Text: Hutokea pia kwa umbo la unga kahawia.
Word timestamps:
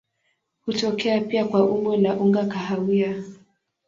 Hutokea 0.65 1.21
pia 1.21 1.45
kwa 1.45 1.65
umbo 1.65 1.95
la 1.97 2.13
unga 2.13 2.45
kahawia. 2.45 3.23